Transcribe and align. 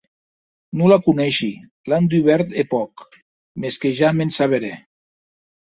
Non 0.79 0.89
la 0.91 0.97
coneishi; 1.07 1.51
l’an 1.89 2.07
dubèrt 2.15 2.57
hè 2.57 2.63
pòc; 2.73 3.07
mès 3.61 3.79
que 3.81 3.95
ja 4.01 4.13
m’en 4.17 4.37
saberè. 4.41 4.75